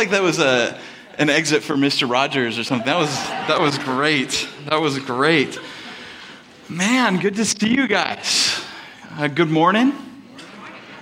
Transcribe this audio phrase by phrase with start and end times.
[0.00, 0.78] Like that was a,
[1.18, 2.10] an exit for Mr.
[2.10, 2.86] Rogers or something.
[2.86, 4.48] That was, that was great.
[4.64, 5.58] That was great.
[6.70, 8.64] Man, good to see you guys.
[9.10, 9.92] Uh, good morning.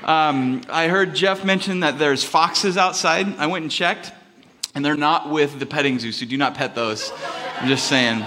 [0.03, 3.39] Um, I heard Jeff mention that there's foxes outside.
[3.39, 4.11] I went and checked,
[4.75, 7.13] and they're not with the petting zoo, so do not pet those.
[7.61, 8.25] I'm just saying.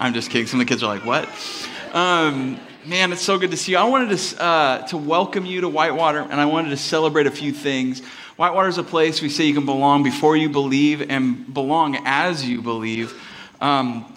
[0.00, 0.48] I'm just kidding.
[0.48, 1.28] Some of the kids are like, what?
[1.92, 3.78] Um, man, it's so good to see you.
[3.78, 7.30] I wanted to, uh, to welcome you to Whitewater, and I wanted to celebrate a
[7.30, 8.02] few things.
[8.40, 12.42] Whitewater is a place we say you can belong before you believe and belong as
[12.42, 13.22] you believe.
[13.60, 14.16] Um,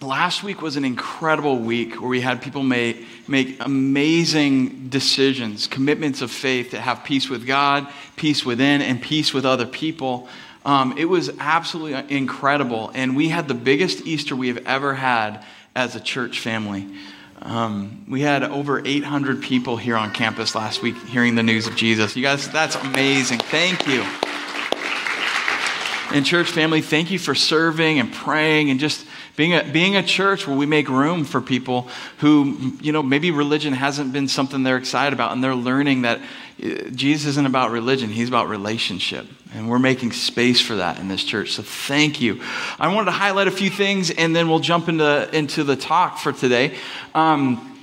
[0.00, 6.22] last week was an incredible week where we had people make, make amazing decisions, commitments
[6.22, 10.28] of faith to have peace with God, peace within, and peace with other people.
[10.64, 12.92] Um, it was absolutely incredible.
[12.94, 15.44] And we had the biggest Easter we have ever had
[15.74, 16.86] as a church family.
[17.42, 21.76] Um, we had over 800 people here on campus last week hearing the news of
[21.76, 22.16] Jesus.
[22.16, 23.38] You guys, that's amazing.
[23.40, 24.04] Thank you.
[26.12, 30.02] And, church family, thank you for serving and praying and just being a, being a
[30.02, 34.62] church where we make room for people who, you know, maybe religion hasn't been something
[34.62, 36.20] they're excited about and they're learning that
[36.58, 39.26] Jesus isn't about religion, he's about relationship.
[39.54, 41.52] And we're making space for that in this church.
[41.52, 42.42] So thank you.
[42.78, 46.18] I wanted to highlight a few things and then we'll jump into, into the talk
[46.18, 46.76] for today.
[47.14, 47.75] Um,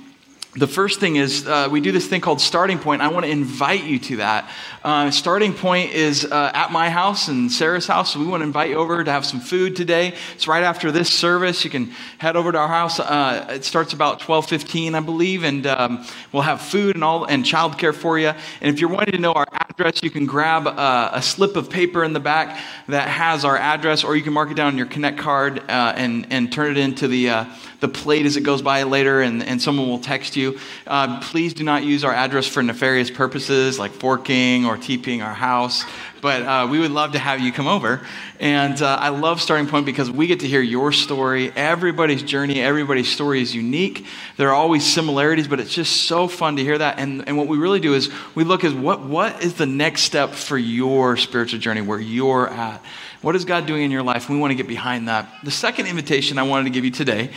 [0.56, 3.02] the first thing is uh, we do this thing called starting point.
[3.02, 4.48] I want to invite you to that.
[4.84, 8.44] Uh, starting point is uh, at my house and sarah's house so we want to
[8.44, 10.14] invite you over to have some food today.
[10.34, 11.64] It's right after this service.
[11.64, 11.86] You can
[12.18, 16.42] head over to our house uh, it starts about 12.15 i believe and um, we'll
[16.42, 18.32] have food and all and childcare for you.
[18.60, 21.68] And if you're wanting to know our address you can grab uh, a slip of
[21.68, 24.78] paper in the back that has our address or you can mark it down on
[24.78, 27.46] your connect card uh, and, and turn it into the
[27.84, 30.58] the plate as it goes by later, and, and someone will text you.
[30.86, 35.34] Uh, please do not use our address for nefarious purposes like forking or TPing our
[35.34, 35.84] house.
[36.24, 38.00] But uh, we would love to have you come over.
[38.40, 41.52] And uh, I love Starting Point because we get to hear your story.
[41.54, 44.06] Everybody's journey, everybody's story is unique.
[44.38, 46.98] There are always similarities, but it's just so fun to hear that.
[46.98, 50.04] And, and what we really do is we look at what, what is the next
[50.04, 52.82] step for your spiritual journey, where you're at.
[53.20, 54.30] What is God doing in your life?
[54.30, 55.28] We want to get behind that.
[55.44, 57.32] The second invitation I wanted to give you today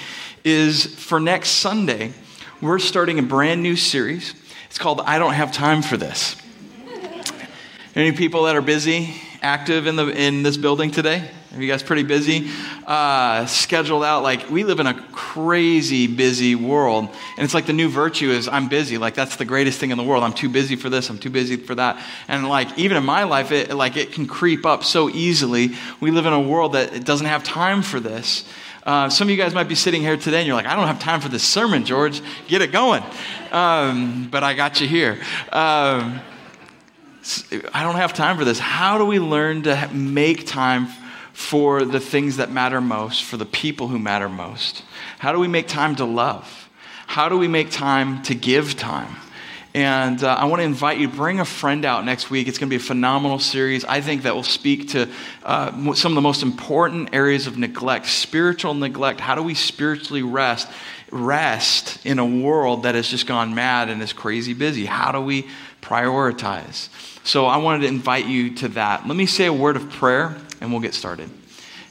[0.45, 2.13] is for next Sunday,
[2.61, 4.33] we're starting a brand new series.
[4.67, 6.37] It's called I Don't Have Time for This.
[7.97, 11.31] Any people that are busy, active in, the, in this building today?
[11.55, 12.47] Are you guys pretty busy?
[12.85, 14.21] Uh, scheduled out.
[14.21, 17.05] Like, we live in a crazy busy world.
[17.05, 18.99] And it's like the new virtue is I'm busy.
[18.99, 20.23] Like, that's the greatest thing in the world.
[20.23, 21.09] I'm too busy for this.
[21.09, 21.99] I'm too busy for that.
[22.27, 25.71] And like, even in my life, it, like, it can creep up so easily.
[25.99, 28.47] We live in a world that it doesn't have time for this.
[28.83, 30.85] Uh, some of you guys might be sitting here today and you're like, I don't
[30.85, 32.21] have time for this sermon, George.
[32.47, 33.01] Get it going.
[33.51, 35.19] Um, but I got you here.
[35.51, 36.21] Um,
[37.73, 38.59] I don't have time for this.
[38.59, 40.87] How do we learn to make time
[41.33, 44.83] for the things that matter most, for the people who matter most?
[45.19, 46.69] How do we make time to love?
[47.05, 49.15] How do we make time to give time?
[49.73, 52.47] And uh, I want to invite you, bring a friend out next week.
[52.47, 53.85] It's going to be a phenomenal series.
[53.85, 55.07] I think that will speak to
[55.43, 59.19] uh, some of the most important areas of neglect, spiritual neglect.
[59.19, 60.67] How do we spiritually rest?
[61.11, 64.85] Rest in a world that has just gone mad and is crazy busy.
[64.85, 65.47] How do we
[65.81, 66.89] prioritize?
[67.23, 69.07] So I wanted to invite you to that.
[69.07, 71.29] Let me say a word of prayer and we'll get started.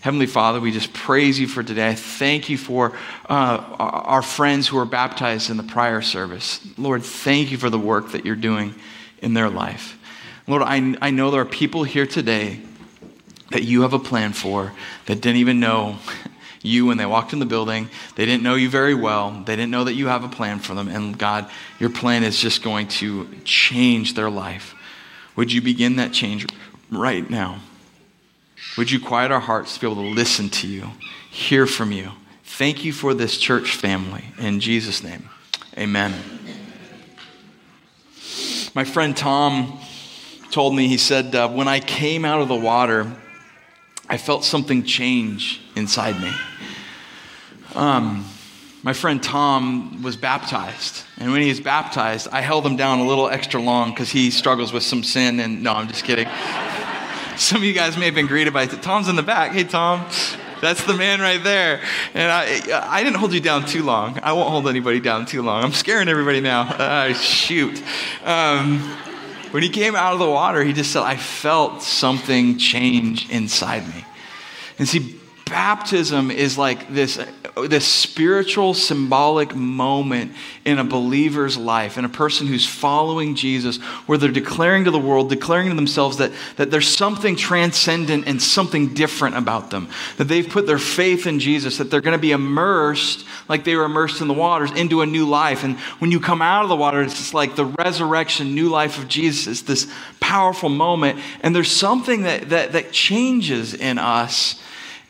[0.01, 1.89] Heavenly Father, we just praise you for today.
[1.89, 2.93] I thank you for
[3.29, 6.65] uh, our friends who were baptized in the prior service.
[6.79, 8.75] Lord, thank you for the work that you're doing
[9.19, 9.99] in their life.
[10.47, 12.61] Lord, I, I know there are people here today
[13.51, 14.73] that you have a plan for
[15.07, 15.99] that didn't even know
[16.67, 17.89] you when they walked in the building.
[18.15, 19.31] They didn't know you very well.
[19.47, 20.89] They didn't know that you have a plan for them.
[20.89, 24.75] And God, your plan is just going to change their life.
[25.37, 26.47] Would you begin that change
[26.91, 27.61] right now?
[28.77, 30.91] Would you quiet our hearts to be able to listen to you,
[31.31, 32.13] hear from you?
[32.45, 34.25] Thank you for this church family.
[34.39, 35.29] In Jesus' name,
[35.77, 36.15] amen.
[38.75, 39.79] My friend Tom
[40.51, 43.15] told me, he said, uh, when I came out of the water,
[44.09, 46.33] I felt something change inside me.
[47.75, 48.25] Um,
[48.83, 51.03] my friend Tom was baptized.
[51.19, 54.31] And when he was baptized, I held him down a little extra long because he
[54.31, 55.41] struggles with some sin.
[55.41, 56.29] And no, I'm just kidding.
[57.37, 59.53] Some of you guys may have been greeted by Tom's in the back.
[59.53, 60.07] Hey, Tom.
[60.63, 61.83] That's the man right there.
[62.15, 64.19] And I, I didn't hold you down too long.
[64.23, 65.63] I won't hold anybody down too long.
[65.63, 66.63] I'm scaring everybody now.
[66.63, 67.83] Uh, shoot.
[68.25, 68.97] Um,
[69.57, 73.89] when he came out of the water, he just said, I felt something change inside
[73.89, 74.05] me.
[74.79, 77.25] And see, baptism is like this,
[77.57, 80.33] this spiritual symbolic moment
[80.65, 83.77] in a believer's life, in a person who's following Jesus,
[84.07, 88.43] where they're declaring to the world, declaring to themselves that, that there's something transcendent and
[88.43, 92.21] something different about them, that they've put their faith in Jesus, that they're going to
[92.21, 95.63] be immersed like they were immersed in the waters into a new life.
[95.63, 99.07] And when you come out of the water, it's like the resurrection, new life of
[99.07, 99.47] Jesus.
[99.47, 101.21] It's this powerful moment.
[101.43, 104.61] And there's something that, that, that changes in us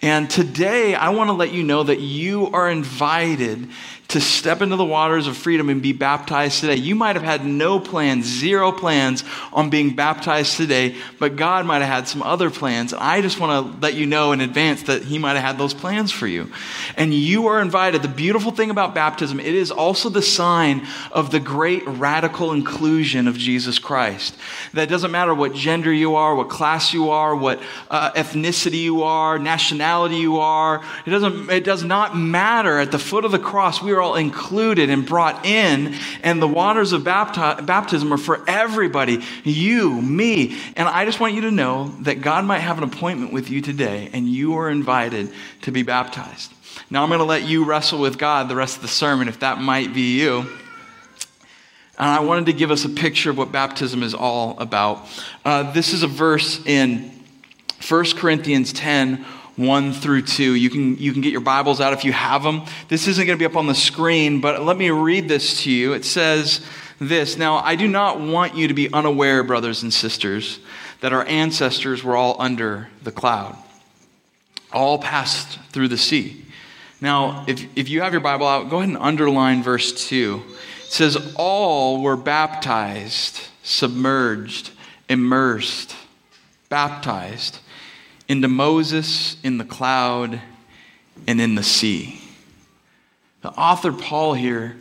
[0.03, 3.69] and today, I want to let you know that you are invited
[4.09, 6.77] to step into the waters of freedom and be baptized today.
[6.77, 11.83] You might have had no plans, zero plans on being baptized today, but God might
[11.83, 12.95] have had some other plans.
[12.95, 15.75] I just want to let you know in advance that He might have had those
[15.75, 16.53] plans for you.
[16.97, 18.03] And you are invited.
[18.03, 23.27] The beautiful thing about baptism, it is also the sign of the great radical inclusion
[23.27, 24.37] of Jesus Christ.
[24.73, 27.61] That doesn't matter what gender you are, what class you are, what
[27.91, 30.85] uh, ethnicity you are, nationality you are.
[31.07, 31.51] It doesn't.
[31.51, 32.79] It does not matter.
[32.79, 36.49] At the foot of the cross, we are all included and brought in, and the
[36.49, 40.57] waters of bapti- baptism are for everybody you, me.
[40.77, 43.61] And I just want you to know that God might have an appointment with you
[43.61, 45.33] today, and you are invited
[45.63, 46.53] to be baptized.
[46.91, 49.41] Now, I'm going to let you wrestle with God the rest of the sermon if
[49.41, 50.47] that might be you.
[51.99, 55.09] And I wanted to give us a picture of what baptism is all about.
[55.45, 57.11] Uh, this is a verse in
[57.89, 59.25] 1 Corinthians 10
[59.57, 60.55] 1 through 2.
[60.55, 62.63] You can, you can get your Bibles out if you have them.
[62.89, 65.71] This isn't going to be up on the screen, but let me read this to
[65.71, 65.95] you.
[65.95, 66.65] It says
[67.01, 70.61] this Now, I do not want you to be unaware, brothers and sisters,
[71.01, 73.57] that our ancestors were all under the cloud,
[74.73, 76.45] all passed through the sea.
[77.01, 80.43] Now, if, if you have your Bible out, go ahead and underline verse 2.
[80.85, 84.71] It says, All were baptized, submerged,
[85.09, 85.97] immersed,
[86.69, 87.61] baptized
[88.29, 90.41] into Moses in the cloud
[91.27, 92.21] and in the sea.
[93.43, 94.77] The author Paul here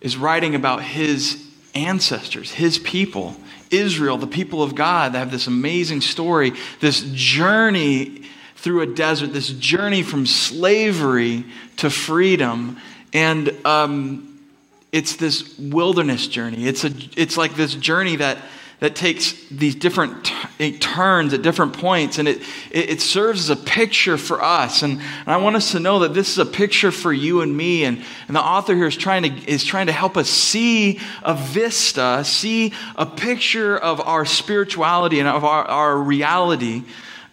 [0.00, 1.44] is writing about his
[1.74, 3.36] ancestors, his people,
[3.70, 8.22] Israel, the people of God that have this amazing story, this journey
[8.56, 11.44] through a desert, this journey from slavery
[11.76, 12.76] to freedom.
[13.12, 14.40] And um,
[14.92, 16.66] it's this wilderness journey.
[16.66, 18.38] It's, a, it's like this journey that
[18.80, 20.30] that takes these different
[20.80, 22.38] turns at different points, and it,
[22.70, 24.82] it, it, serves as a picture for us.
[24.82, 27.56] And, and, I want us to know that this is a picture for you and
[27.56, 27.84] me.
[27.84, 31.34] And, and the author here is trying, to, is trying to help us see a
[31.34, 36.84] vista, see a picture of our spirituality and of our, our reality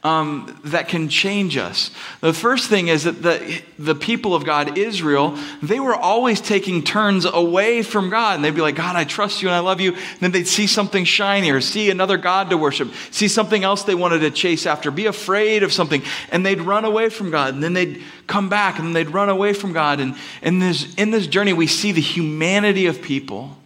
[0.05, 1.89] um, that can change us.
[2.21, 6.83] The first thing is that the, the people of God, Israel, they were always taking
[6.83, 8.35] turns away from God.
[8.35, 9.93] And they'd be like, God, I trust you and I love you.
[9.93, 13.81] And then they'd see something shiny or see another God to worship, see something else
[13.81, 16.03] they wanted to chase after, be afraid of something.
[16.31, 17.55] And they'd run away from God.
[17.55, 19.99] And then they'd come back and they'd run away from God.
[19.99, 20.13] And,
[20.43, 23.57] and this, in this journey, we see the humanity of people,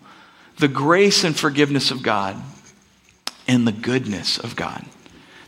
[0.57, 2.37] the grace and forgiveness of God,
[3.45, 4.85] and the goodness of God.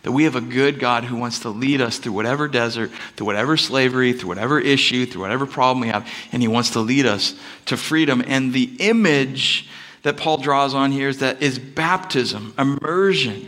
[0.04, 3.28] That we have a good God who wants to lead us through whatever desert, through
[3.28, 7.06] whatever slavery, through whatever issue, through whatever problem we have, and He wants to lead
[7.06, 7.36] us
[7.68, 8.24] to freedom.
[8.26, 9.70] And the image
[10.02, 13.48] that Paul draws on here is that is baptism, immersion.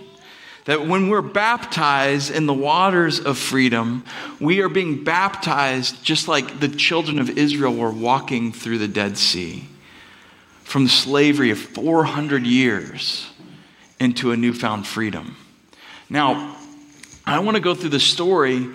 [0.65, 4.05] That when we're baptized in the waters of freedom,
[4.39, 9.17] we are being baptized just like the children of Israel were walking through the Dead
[9.17, 9.67] Sea
[10.63, 13.29] from the slavery of 400 years
[13.99, 15.35] into a newfound freedom.
[16.13, 16.55] Now,
[17.25, 18.69] I want to go through the story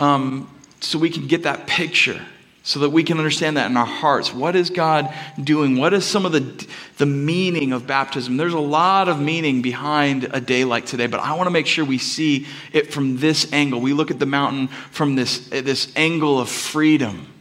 [0.00, 0.50] um,
[0.80, 2.20] so we can get that picture,
[2.64, 4.34] so that we can understand that in our hearts.
[4.34, 5.76] What is God doing?
[5.76, 6.66] What is some of the,
[6.96, 8.36] the meaning of baptism?
[8.36, 11.68] There's a lot of meaning behind a day like today, but I want to make
[11.68, 13.80] sure we see it from this angle.
[13.80, 17.32] We look at the mountain from this, this angle of freedom,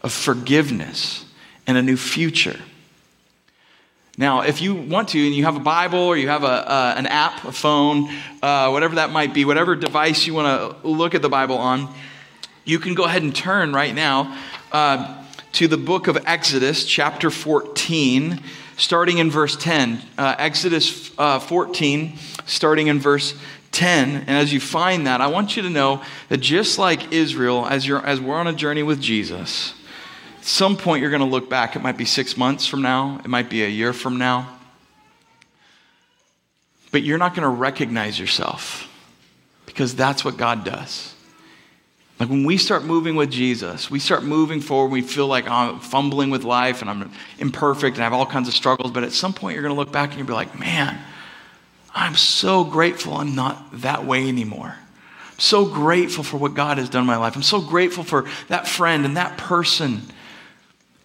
[0.00, 1.24] of forgiveness,
[1.66, 2.60] and a new future.
[4.18, 6.94] Now, if you want to, and you have a Bible or you have a, uh,
[6.96, 8.08] an app, a phone,
[8.42, 11.92] uh, whatever that might be, whatever device you want to look at the Bible on,
[12.64, 14.38] you can go ahead and turn right now
[14.72, 18.40] uh, to the book of Exodus, chapter 14,
[18.78, 20.00] starting in verse 10.
[20.16, 23.38] Uh, Exodus uh, 14, starting in verse
[23.72, 24.08] 10.
[24.08, 27.86] And as you find that, I want you to know that just like Israel, as,
[27.86, 29.74] you're, as we're on a journey with Jesus,
[30.46, 31.74] some point you're going to look back.
[31.76, 34.52] It might be six months from now, it might be a year from now.
[36.92, 38.88] But you're not going to recognize yourself
[39.66, 41.14] because that's what God does.
[42.18, 45.52] Like when we start moving with Jesus, we start moving forward, we feel like oh,
[45.52, 48.92] I'm fumbling with life and I'm imperfect and I have all kinds of struggles.
[48.92, 50.98] But at some point, you're going to look back and you'll be like, man,
[51.94, 54.76] I'm so grateful I'm not that way anymore.
[55.32, 57.36] I'm so grateful for what God has done in my life.
[57.36, 60.02] I'm so grateful for that friend and that person.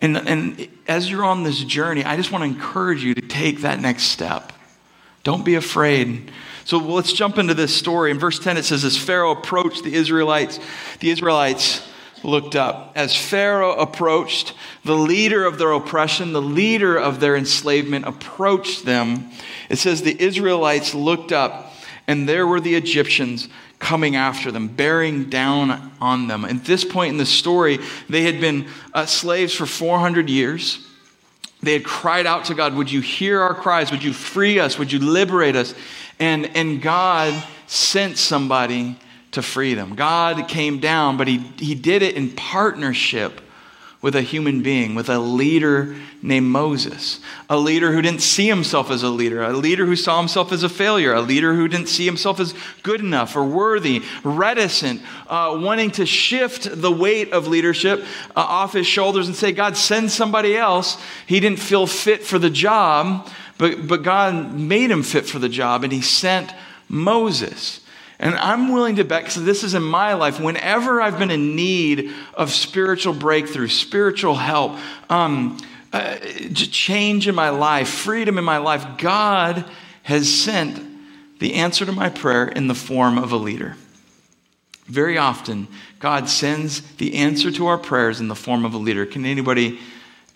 [0.01, 3.62] And, and as you're on this journey, I just want to encourage you to take
[3.62, 4.51] that next step.
[5.24, 6.31] Don't be afraid.
[6.65, 8.12] So let's jump into this story.
[8.12, 10.60] In verse 10, it says, As Pharaoh approached the Israelites,
[11.00, 11.88] the Israelites
[12.24, 12.91] looked up.
[12.96, 14.53] As Pharaoh approached,
[14.84, 19.29] the leader of their oppression, the leader of their enslavement, approached them.
[19.70, 21.74] It says, The Israelites looked up,
[22.08, 23.48] and there were the Egyptians
[23.82, 26.46] coming after them, bearing down on them.
[26.46, 30.88] At this point in the story, they had been uh, slaves for 400 years.
[31.64, 33.92] They had cried out to God, Would you hear our cries?
[33.92, 34.78] Would you free us?
[34.78, 35.74] Would you liberate us?
[36.20, 38.98] And, and God sent somebody
[39.32, 39.96] to free them.
[39.96, 43.42] God came down, but he, he did it in partnership
[44.01, 47.20] with a human being, with a leader named Moses.
[47.50, 50.63] A leader who didn't see himself as a leader, a leader who saw himself as
[50.63, 55.55] a failure, a leader who didn't see himself as good enough or worthy, reticent, uh,
[55.62, 58.03] wanting to shift the weight of leadership
[58.36, 60.98] uh, off his shoulders and say, God, send somebody else.
[61.27, 63.29] He didn't feel fit for the job,
[63.60, 66.51] but, but God made him fit for the job, and he sent
[66.89, 67.81] Moses.
[68.22, 71.56] And I'm willing to bet, because this is in my life, whenever I've been in
[71.56, 74.78] need of spiritual breakthrough, spiritual help,
[75.10, 75.58] um,
[75.92, 76.18] uh,
[76.54, 79.66] change in my life, freedom in my life, God
[80.04, 80.80] has sent
[81.40, 83.75] the answer to my prayer in the form of a leader.
[84.86, 85.68] Very often,
[86.00, 89.08] God sends the answer to our prayers in the form of a leader.
[89.08, 89.80] Can anybody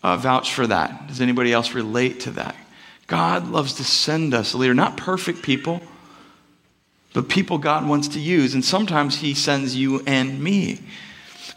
[0.01, 1.08] uh, vouch for that?
[1.08, 2.56] Does anybody else relate to that?
[3.06, 5.84] God loves to send us a leader, not perfect people
[7.15, 8.53] but people God wants to use.
[8.53, 10.79] And sometimes He sends you and me.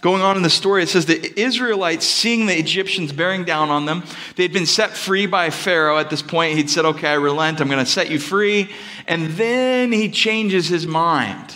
[0.00, 3.84] Going on in the story, it says the Israelites, seeing the Egyptians bearing down on
[3.84, 4.04] them,
[4.36, 6.56] they'd been set free by Pharaoh at this point.
[6.56, 8.70] He'd said, Okay, I relent, I'm going to set you free.
[9.08, 11.52] And then he changes his mind.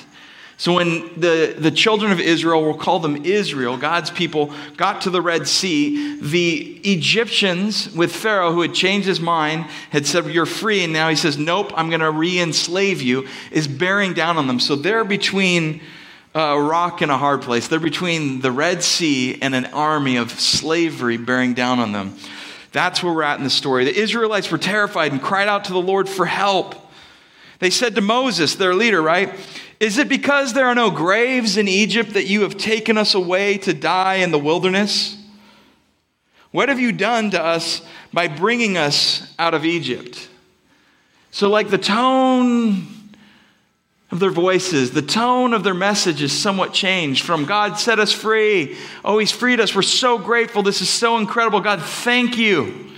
[0.62, 5.10] So when the, the children of Israel, we'll call them Israel, God's people, got to
[5.10, 10.46] the Red Sea, the Egyptians with Pharaoh, who had changed his mind, had said, You're
[10.46, 10.84] free.
[10.84, 14.46] And now he says, Nope, I'm going to re enslave you, is bearing down on
[14.46, 14.60] them.
[14.60, 15.80] So they're between
[16.32, 17.66] a rock and a hard place.
[17.66, 22.16] They're between the Red Sea and an army of slavery bearing down on them.
[22.70, 23.84] That's where we're at in the story.
[23.84, 26.76] The Israelites were terrified and cried out to the Lord for help.
[27.58, 29.34] They said to Moses, their leader, right?
[29.82, 33.58] Is it because there are no graves in Egypt that you have taken us away
[33.58, 35.16] to die in the wilderness?
[36.52, 40.28] What have you done to us by bringing us out of Egypt?
[41.32, 42.86] So, like the tone
[44.12, 48.12] of their voices, the tone of their message is somewhat changed from God set us
[48.12, 48.76] free.
[49.04, 49.74] Oh, He's freed us.
[49.74, 50.62] We're so grateful.
[50.62, 51.58] This is so incredible.
[51.58, 52.92] God, thank you.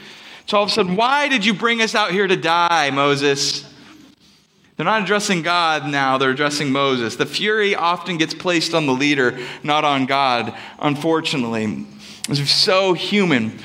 [0.45, 3.74] So all of a sudden, why did you bring us out here to die, Moses?
[4.77, 7.17] They're not addressing God now, they're addressing Moses.
[7.17, 11.87] The fury often gets placed on the leader, not on God, unfortunately.
[12.29, 13.59] It's so human.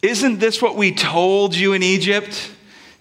[0.00, 2.50] Isn't this what we told you in Egypt?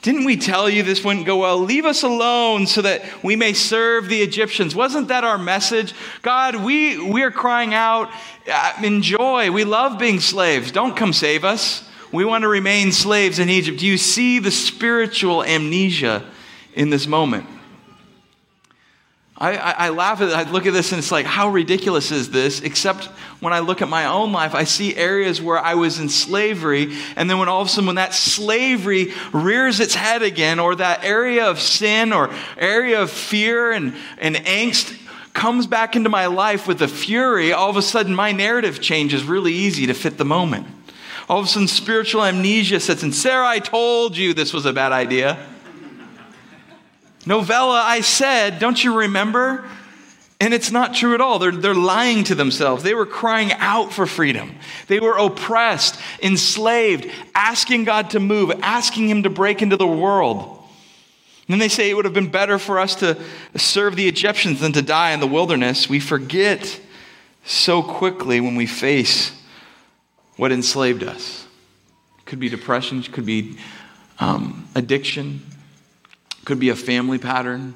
[0.02, 1.60] Didn't we tell you this wouldn't go well?
[1.60, 4.74] Leave us alone so that we may serve the Egyptians.
[4.74, 5.94] Wasn't that our message?
[6.22, 8.10] God, we, we are crying out,
[8.52, 9.52] uh, enjoy.
[9.52, 10.72] We love being slaves.
[10.72, 11.88] Don't come save us.
[12.12, 13.80] We want to remain slaves in Egypt.
[13.80, 16.26] Do you see the spiritual amnesia
[16.74, 17.46] in this moment.
[19.40, 20.36] I, I, I, laugh at it.
[20.36, 22.60] I look at this and it's like, how ridiculous is this?
[22.60, 23.06] Except
[23.40, 26.94] when I look at my own life, I see areas where I was in slavery.
[27.16, 30.76] And then when all of a sudden, when that slavery rears its head again, or
[30.76, 35.00] that area of sin or area of fear and, and angst
[35.34, 39.24] comes back into my life with a fury, all of a sudden my narrative changes
[39.24, 40.68] really easy to fit the moment.
[41.30, 43.14] All of a sudden, spiritual amnesia sets in.
[43.14, 45.38] Sarah, I told you this was a bad idea.
[47.30, 49.64] Novella, I said, don't you remember?
[50.40, 51.38] And it's not true at all.
[51.38, 52.82] They're, they're lying to themselves.
[52.82, 54.56] They were crying out for freedom.
[54.88, 60.40] They were oppressed, enslaved, asking God to move, asking Him to break into the world.
[61.48, 63.22] And then they say it would have been better for us to
[63.56, 65.88] serve the Egyptians than to die in the wilderness.
[65.88, 66.80] We forget
[67.46, 69.40] so quickly when we face
[70.36, 71.46] what enslaved us.
[72.26, 73.60] Could be depression, it could be
[74.20, 75.42] um, addiction,
[76.46, 77.74] could be a family pattern,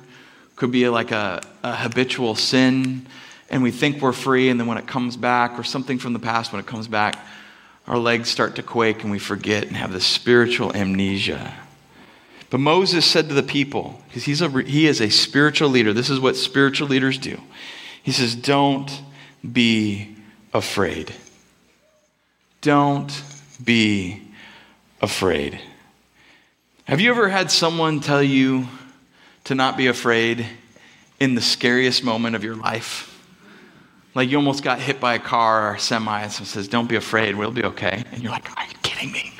[0.55, 3.05] could be like a, a habitual sin,
[3.49, 6.19] and we think we're free, and then when it comes back, or something from the
[6.19, 7.17] past, when it comes back,
[7.87, 11.53] our legs start to quake and we forget and have this spiritual amnesia.
[12.49, 16.09] But Moses said to the people, because he's a, he is a spiritual leader, this
[16.09, 17.39] is what spiritual leaders do.
[18.03, 18.91] He says, Don't
[19.51, 20.15] be
[20.53, 21.13] afraid.
[22.61, 23.23] Don't
[23.63, 24.21] be
[25.01, 25.59] afraid.
[26.85, 28.67] Have you ever had someone tell you
[29.45, 30.45] to not be afraid
[31.17, 33.09] in the scariest moment of your life?
[34.13, 36.89] Like you almost got hit by a car or a semi and someone says, Don't
[36.89, 38.03] be afraid, we'll be okay.
[38.11, 39.33] And you're like, Are you kidding me?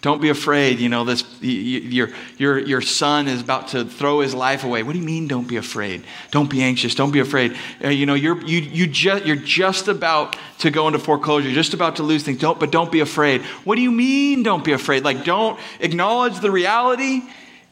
[0.00, 0.78] Don't be afraid.
[0.78, 4.84] You know, this, your, your, your son is about to throw his life away.
[4.84, 6.04] What do you mean, don't be afraid?
[6.30, 6.94] Don't be anxious.
[6.94, 7.56] Don't be afraid.
[7.82, 11.48] Uh, you know, you're, you, you just, you're just about to go into foreclosure.
[11.48, 12.38] You're just about to lose things.
[12.38, 13.42] Don't, but don't be afraid.
[13.64, 15.02] What do you mean, don't be afraid?
[15.02, 17.22] Like, don't acknowledge the reality.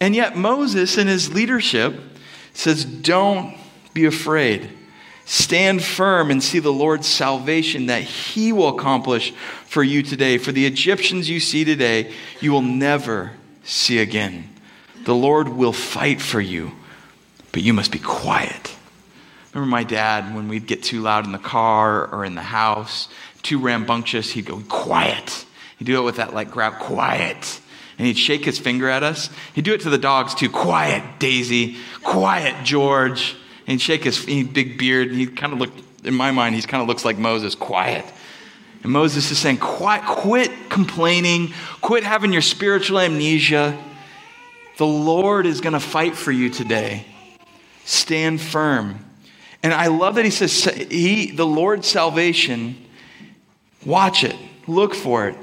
[0.00, 1.94] And yet, Moses, in his leadership,
[2.54, 3.56] says, Don't
[3.94, 4.68] be afraid.
[5.28, 9.32] Stand firm and see the Lord's salvation that he will accomplish
[9.66, 10.38] for you today.
[10.38, 13.32] For the Egyptians you see today, you will never
[13.64, 14.48] see again.
[15.04, 16.70] The Lord will fight for you,
[17.50, 18.76] but you must be quiet.
[19.52, 23.08] Remember my dad, when we'd get too loud in the car or in the house,
[23.42, 25.44] too rambunctious, he'd go, Quiet.
[25.78, 27.60] He'd do it with that, like, grab, quiet.
[27.98, 29.28] And he'd shake his finger at us.
[29.54, 30.50] He'd do it to the dogs, too.
[30.50, 31.78] Quiet, Daisy.
[32.04, 36.30] Quiet, George and he'd shake his big beard, and he kind of looked, in my
[36.30, 38.04] mind, he kind of looks like Moses, quiet.
[38.82, 43.76] And Moses is saying, quiet, quit complaining, quit having your spiritual amnesia.
[44.78, 47.06] The Lord is going to fight for you today.
[47.84, 49.04] Stand firm.
[49.62, 52.86] And I love that he says, he, the Lord's salvation,
[53.84, 54.36] watch it,
[54.68, 55.36] look for it.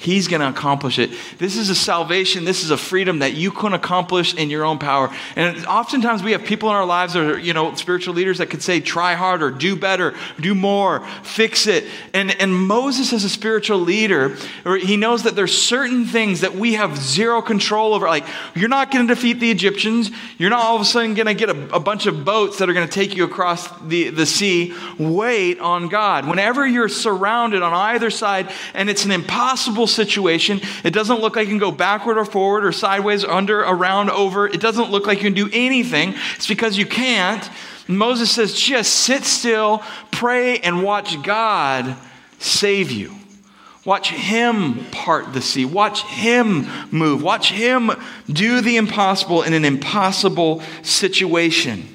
[0.00, 1.10] He's going to accomplish it.
[1.38, 2.44] This is a salvation.
[2.44, 5.12] This is a freedom that you couldn't accomplish in your own power.
[5.34, 8.62] And oftentimes we have people in our lives or, you know, spiritual leaders that could
[8.62, 11.84] say, try harder, do better, do more, fix it.
[12.14, 16.74] And, and Moses, as a spiritual leader, he knows that there's certain things that we
[16.74, 18.06] have zero control over.
[18.06, 18.24] Like,
[18.54, 20.12] you're not going to defeat the Egyptians.
[20.38, 22.70] You're not all of a sudden going to get a, a bunch of boats that
[22.70, 24.74] are going to take you across the, the sea.
[24.96, 26.28] Wait on God.
[26.28, 30.60] Whenever you're surrounded on either side and it's an impossible situation.
[30.84, 34.10] It doesn't look like you can go backward or forward or sideways, or under, around,
[34.10, 34.46] over.
[34.46, 36.14] It doesn't look like you can do anything.
[36.36, 37.48] It's because you can't.
[37.88, 41.96] Moses says, just sit still, pray, and watch God
[42.38, 43.14] save you.
[43.84, 45.64] Watch Him part the sea.
[45.64, 47.22] Watch Him move.
[47.22, 47.90] Watch Him
[48.30, 51.88] do the impossible in an impossible situation.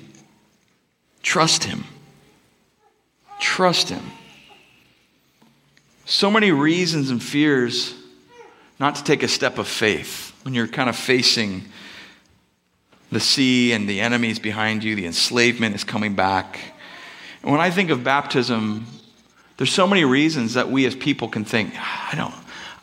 [1.21, 1.83] Trust Him.
[3.39, 4.01] Trust Him
[6.05, 7.93] so many reasons and fears
[8.79, 11.63] not to take a step of faith when you're kind of facing
[13.11, 16.59] the sea and the enemies behind you, the enslavement is coming back.
[17.41, 18.85] And when I think of baptism,
[19.57, 22.33] there's so many reasons that we as people can think, ah, I don't,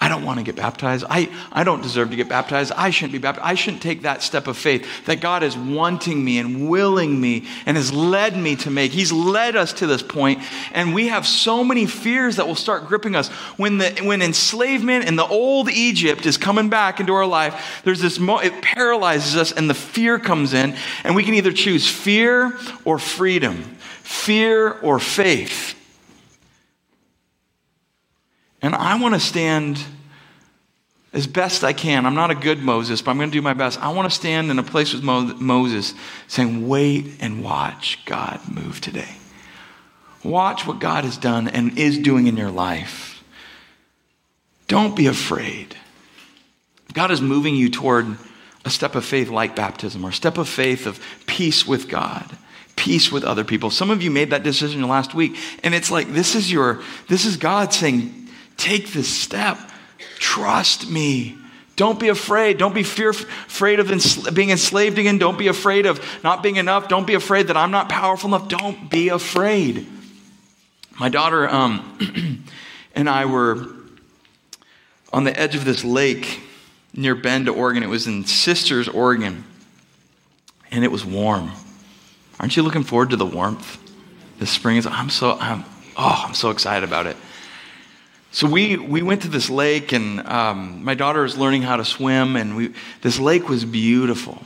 [0.02, 1.04] I don't want to get baptized.
[1.10, 2.72] I, I don't deserve to get baptized.
[2.74, 3.46] I shouldn't be baptized.
[3.46, 7.46] I shouldn't take that step of faith that God is wanting me and willing me
[7.66, 8.92] and has led me to make.
[8.92, 10.40] He's led us to this point,
[10.72, 13.28] and we have so many fears that will start gripping us.
[13.58, 18.00] When, the, when enslavement in the old Egypt is coming back into our life, there's
[18.00, 21.86] this, mo- it paralyzes us, and the fear comes in, and we can either choose
[21.86, 25.69] fear or freedom, fear or faith.
[28.62, 29.82] And I want to stand
[31.12, 32.06] as best I can.
[32.06, 33.80] I'm not a good Moses, but I'm going to do my best.
[33.82, 35.94] I want to stand in a place with Mo- Moses
[36.28, 39.16] saying, Wait and watch God move today.
[40.22, 43.24] Watch what God has done and is doing in your life.
[44.68, 45.74] Don't be afraid.
[46.92, 48.18] God is moving you toward
[48.64, 52.36] a step of faith like baptism or a step of faith of peace with God
[52.80, 53.70] peace with other people.
[53.70, 57.26] Some of you made that decision last week, and it's like this is your this
[57.26, 58.19] is God saying,
[58.60, 59.58] Take this step.
[60.18, 61.38] Trust me.
[61.76, 62.58] Don't be afraid.
[62.58, 63.88] Don't be fear, afraid of
[64.34, 65.16] being enslaved again.
[65.16, 66.86] Don't be afraid of not being enough.
[66.86, 68.48] Don't be afraid that I'm not powerful enough.
[68.48, 69.86] Don't be afraid.
[70.98, 72.44] My daughter um,
[72.94, 73.66] and I were
[75.10, 76.40] on the edge of this lake
[76.92, 77.82] near Bend, Oregon.
[77.82, 79.44] It was in Sisters, Oregon,
[80.70, 81.50] and it was warm.
[82.38, 83.78] Aren't you looking forward to the warmth?
[84.38, 84.86] This spring is.
[84.86, 85.38] I'm so.
[85.40, 85.64] I'm.
[85.96, 87.16] Oh, I'm so excited about it.
[88.32, 91.84] So we, we went to this lake, and um, my daughter was learning how to
[91.84, 94.40] swim, and we, this lake was beautiful.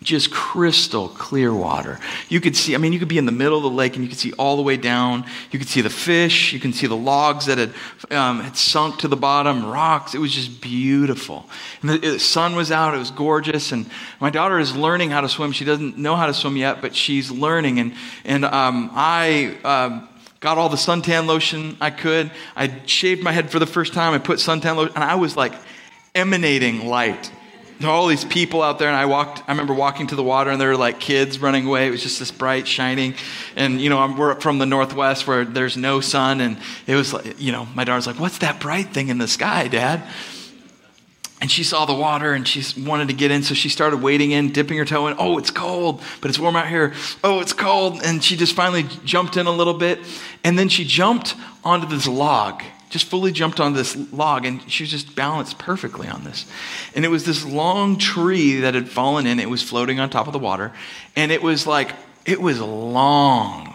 [0.00, 1.98] Just crystal clear water.
[2.28, 4.04] You could see, I mean, you could be in the middle of the lake and
[4.04, 5.24] you could see all the way down.
[5.50, 6.52] You could see the fish.
[6.52, 7.74] You can see the logs that had,
[8.12, 10.14] um, had sunk to the bottom, rocks.
[10.14, 11.46] It was just beautiful.
[11.82, 12.94] And the, the, sun was out.
[12.94, 13.72] It was gorgeous.
[13.72, 15.50] And my daughter is learning how to swim.
[15.50, 17.80] She doesn't know how to swim yet, but she's learning.
[17.80, 20.06] And, and um, I.
[20.40, 22.30] Got all the suntan lotion I could.
[22.54, 24.14] I shaved my head for the first time.
[24.14, 25.52] I put suntan lotion, and I was like
[26.14, 27.32] emanating light.
[27.80, 29.42] There all these people out there, and I walked.
[29.48, 31.88] I remember walking to the water, and there were like kids running away.
[31.88, 33.14] It was just this bright, shining,
[33.56, 37.40] and you know, we're from the northwest where there's no sun, and it was like,
[37.40, 40.02] you know, my daughter's like, "What's that bright thing in the sky, Dad?"
[41.40, 44.32] and she saw the water and she wanted to get in, so she started wading
[44.32, 45.14] in, dipping her toe in.
[45.18, 46.94] Oh, it's cold, but it's warm out here.
[47.22, 48.00] Oh, it's cold.
[48.02, 50.00] And she just finally jumped in a little bit.
[50.44, 54.84] And then she jumped onto this log, just fully jumped onto this log, and she
[54.84, 56.46] was just balanced perfectly on this.
[56.94, 60.26] And it was this long tree that had fallen in, it was floating on top
[60.26, 60.72] of the water.
[61.16, 61.92] And it was like,
[62.24, 63.74] it was a long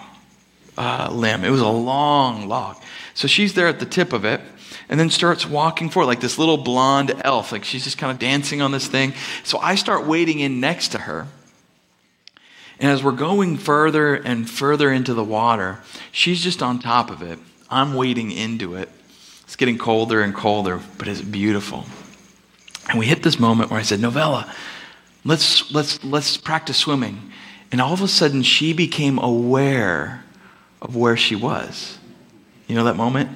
[0.78, 2.78] uh, limb, it was a long log.
[3.14, 4.42] So she's there at the tip of it
[4.90, 7.52] and then starts walking forward like this little blonde elf.
[7.52, 9.14] Like she's just kind of dancing on this thing.
[9.44, 11.28] So I start wading in next to her.
[12.80, 15.80] And as we're going further and further into the water,
[16.12, 17.40] she's just on top of it.
[17.70, 18.90] I'm wading into it.
[19.44, 21.86] It's getting colder and colder, but it's beautiful.
[22.90, 24.52] And we hit this moment where I said, Novella,
[25.24, 27.32] let's, let's, let's practice swimming.
[27.72, 30.24] And all of a sudden, she became aware
[30.82, 31.98] of where she was.
[32.68, 33.30] You know that moment?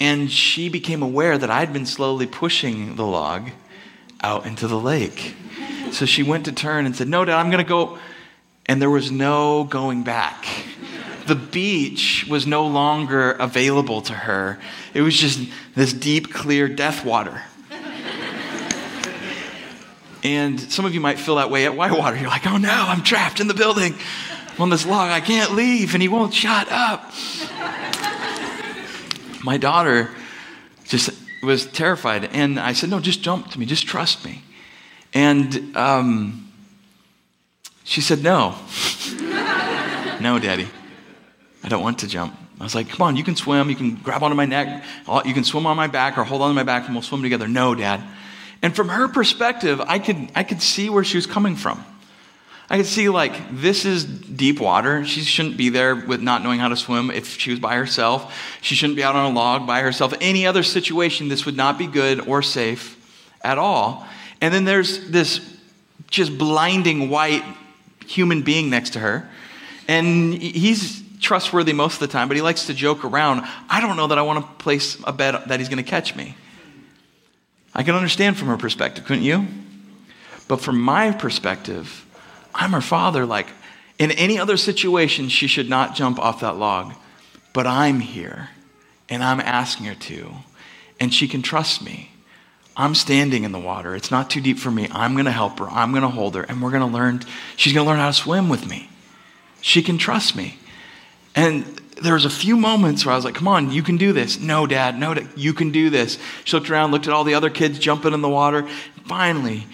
[0.00, 3.50] And she became aware that I'd been slowly pushing the log
[4.24, 5.34] out into the lake.
[5.92, 7.98] So she went to turn and said, No, Dad, I'm going to go.
[8.66, 10.46] And there was no going back.
[11.26, 14.58] The beach was no longer available to her.
[14.94, 15.40] It was just
[15.74, 17.42] this deep, clear death water.
[20.22, 22.16] And some of you might feel that way at Whitewater.
[22.16, 23.94] You're like, oh no, I'm trapped in the building
[24.58, 25.10] on this log.
[25.10, 27.12] I can't leave, and he won't shut up
[29.44, 30.10] my daughter
[30.86, 31.10] just
[31.44, 32.24] was terrified.
[32.24, 34.42] And I said, No, just jump to me, just trust me.
[35.12, 36.52] And um,
[37.84, 38.56] she said, No.
[40.20, 40.68] no, Daddy.
[41.62, 42.36] I don't want to jump.
[42.60, 43.70] I was like, Come on, you can swim.
[43.70, 44.84] You can grab onto my neck.
[45.24, 47.22] You can swim on my back or hold on to my back and we'll swim
[47.22, 47.48] together.
[47.48, 48.02] No, Dad.
[48.62, 51.84] And from her perspective, I could, I could see where she was coming from.
[52.70, 55.04] I could see like this is deep water.
[55.04, 58.34] She shouldn't be there with not knowing how to swim if she was by herself.
[58.62, 60.14] She shouldn't be out on a log by herself.
[60.20, 62.96] Any other situation, this would not be good or safe
[63.42, 64.06] at all.
[64.40, 65.40] And then there's this
[66.08, 67.44] just blinding white
[68.06, 69.28] human being next to her.
[69.86, 73.46] And he's trustworthy most of the time, but he likes to joke around.
[73.68, 76.14] I don't know that I want to place a bet that he's going to catch
[76.16, 76.36] me.
[77.74, 79.46] I can understand from her perspective, couldn't you?
[80.46, 82.03] But from my perspective,
[82.54, 83.26] I'm her father.
[83.26, 83.48] Like,
[83.98, 86.94] in any other situation, she should not jump off that log.
[87.52, 88.50] But I'm here,
[89.08, 90.32] and I'm asking her to,
[90.98, 92.10] and she can trust me.
[92.76, 93.94] I'm standing in the water.
[93.94, 94.88] It's not too deep for me.
[94.90, 95.68] I'm going to help her.
[95.68, 97.22] I'm going to hold her, and we're going to learn.
[97.56, 98.88] She's going to learn how to swim with me.
[99.60, 100.58] She can trust me.
[101.36, 101.64] And
[102.02, 104.40] there was a few moments where I was like, come on, you can do this.
[104.40, 106.18] No, dad, no, you can do this.
[106.44, 108.68] She looked around, looked at all the other kids jumping in the water.
[109.06, 109.66] Finally,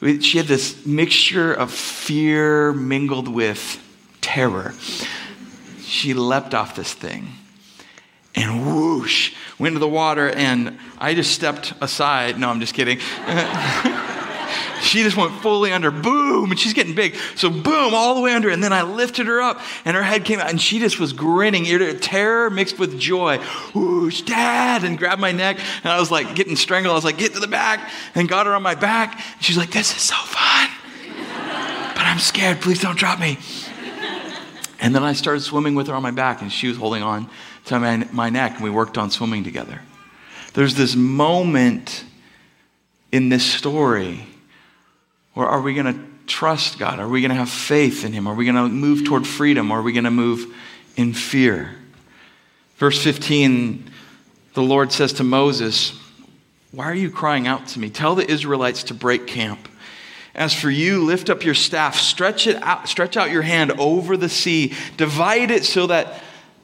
[0.00, 3.82] she had this mixture of fear mingled with
[4.20, 4.74] terror.
[5.80, 7.32] She leapt off this thing
[8.36, 12.38] and whoosh, went into the water, and I just stepped aside.
[12.38, 12.98] No, I'm just kidding.
[14.86, 17.14] she just went fully under, boom, and she's getting big.
[17.34, 18.48] So, boom, all the way under.
[18.48, 21.12] And then I lifted her up, and her head came out, and she just was
[21.12, 21.64] grinning,
[22.00, 23.38] terror mixed with joy.
[23.74, 25.58] Whoosh, dad, and grabbed my neck.
[25.82, 26.92] And I was like getting strangled.
[26.92, 29.14] I was like, get to the back, and got her on my back.
[29.34, 30.70] And she's like, this is so fun.
[31.94, 32.60] but I'm scared.
[32.60, 33.38] Please don't drop me.
[34.78, 37.28] And then I started swimming with her on my back, and she was holding on
[37.66, 39.80] to my, my neck, and we worked on swimming together.
[40.54, 42.04] There's this moment
[43.12, 44.26] in this story
[45.36, 46.98] or are we going to trust God?
[46.98, 48.26] Are we going to have faith in Him?
[48.26, 49.70] Are we going to move toward freedom?
[49.70, 50.52] Are we going to move
[50.96, 51.76] in fear?
[52.78, 53.90] Verse 15,
[54.54, 55.98] the Lord says to Moses,
[56.72, 57.90] Why are you crying out to me?
[57.90, 59.68] Tell the Israelites to break camp.
[60.34, 64.18] As for you, lift up your staff, stretch it out, stretch out your hand over
[64.18, 66.22] the sea, divide it so that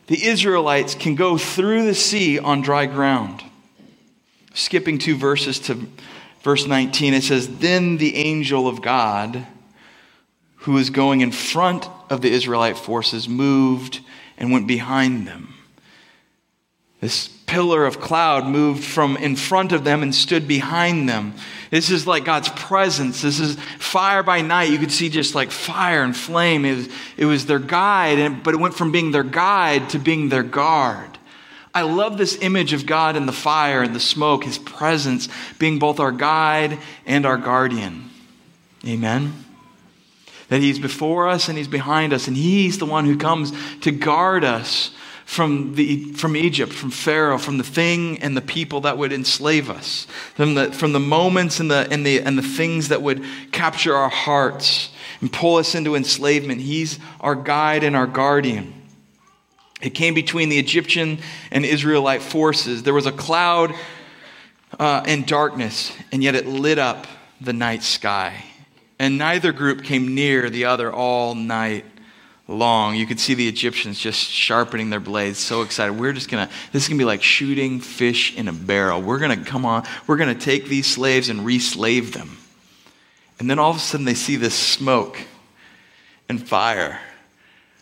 [0.08, 3.42] the Israelites can go through the sea on dry ground.
[4.52, 5.86] Skipping two verses to
[6.42, 9.46] verse 19, it says, Then the angel of God,
[10.56, 14.00] who was going in front of the Israelite forces, moved
[14.36, 15.54] and went behind them.
[17.00, 21.34] This pillar of cloud moved from in front of them and stood behind them.
[21.70, 23.20] This is like God's presence.
[23.22, 24.70] This is fire by night.
[24.70, 26.64] You could see just like fire and flame.
[26.64, 30.28] It was, it was their guide, but it went from being their guide to being
[30.28, 31.11] their guard.
[31.74, 35.78] I love this image of God in the fire and the smoke, his presence being
[35.78, 38.10] both our guide and our guardian.
[38.86, 39.44] Amen.
[40.48, 43.90] That he's before us and he's behind us, and he's the one who comes to
[43.90, 44.90] guard us
[45.24, 49.70] from, the, from Egypt, from Pharaoh, from the thing and the people that would enslave
[49.70, 53.24] us, from the, from the moments and the, and, the, and the things that would
[53.50, 54.90] capture our hearts
[55.22, 56.60] and pull us into enslavement.
[56.60, 58.81] He's our guide and our guardian.
[59.82, 61.18] It came between the Egyptian
[61.50, 62.82] and Israelite forces.
[62.84, 63.74] There was a cloud
[64.78, 67.06] uh, and darkness, and yet it lit up
[67.40, 68.44] the night sky.
[68.98, 71.84] And neither group came near the other all night
[72.46, 72.94] long.
[72.94, 75.98] You could see the Egyptians just sharpening their blades, so excited.
[75.98, 79.02] We're just gonna, this is gonna be like shooting fish in a barrel.
[79.02, 82.38] We're gonna come on, we're gonna take these slaves and re slave them.
[83.38, 85.18] And then all of a sudden they see this smoke
[86.28, 87.00] and fire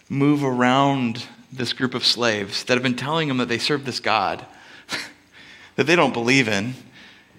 [0.08, 4.00] move around this group of slaves that have been telling them that they serve this
[4.00, 4.44] God
[5.76, 6.74] that they don't believe in,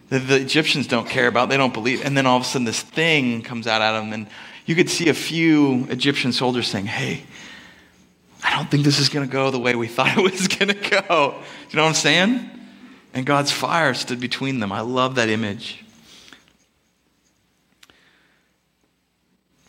[0.10, 2.04] that the Egyptians don't care about, they don't believe.
[2.04, 4.28] And then all of a sudden this thing comes out at them and
[4.65, 7.24] you could see a few Egyptian soldiers saying, Hey,
[8.43, 10.69] I don't think this is going to go the way we thought it was going
[10.69, 11.36] to go.
[11.69, 12.50] You know what I'm saying?
[13.13, 14.71] And God's fire stood between them.
[14.71, 15.84] I love that image.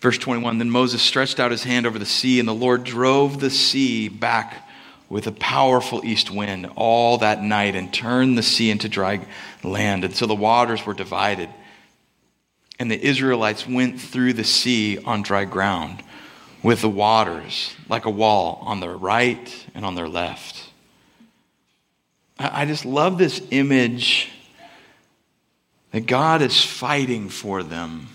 [0.02, 3.40] Verse 21 Then Moses stretched out his hand over the sea, and the Lord drove
[3.40, 4.68] the sea back
[5.08, 9.26] with a powerful east wind all that night and turned the sea into dry
[9.62, 10.04] land.
[10.04, 11.48] And so the waters were divided
[12.82, 16.02] and the Israelites went through the sea on dry ground
[16.64, 20.68] with the waters like a wall on their right and on their left.
[22.40, 24.30] I just love this image
[25.92, 28.08] that God is fighting for them.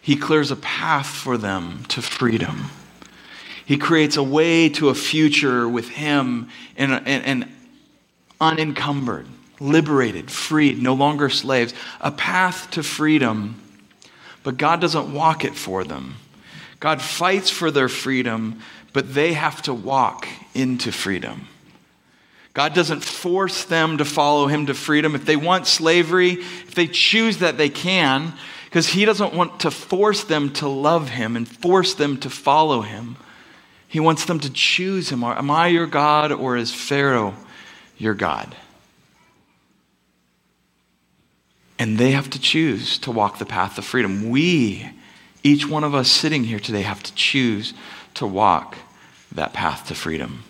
[0.00, 2.70] He clears a path for them to freedom.
[3.64, 7.52] He creates a way to a future with Him and, and, and
[8.40, 9.26] unencumbered
[9.60, 13.60] liberated, freed, no longer slaves, a path to freedom.
[14.42, 16.16] But God doesn't walk it for them.
[16.80, 18.60] God fights for their freedom,
[18.94, 21.46] but they have to walk into freedom.
[22.54, 25.14] God doesn't force them to follow Him to freedom.
[25.14, 28.32] If they want slavery, if they choose that, they can,
[28.70, 32.82] because He doesn't want to force them to love Him and force them to follow
[32.82, 33.16] Him.
[33.88, 35.24] He wants them to choose Him.
[35.24, 37.34] Am I your God or is Pharaoh
[37.98, 38.54] your God?
[41.80, 44.30] And they have to choose to walk the path of freedom.
[44.30, 44.88] We,
[45.42, 47.74] each one of us sitting here today, have to choose
[48.14, 48.76] to walk
[49.32, 50.44] that path to freedom.